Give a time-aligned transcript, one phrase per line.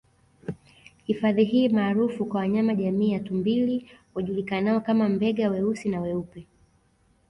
[1.05, 6.47] Hifadhi hii maarufu kwa wanyama jamii ya tumbili wajulikanao kama Mbega weusi na weupe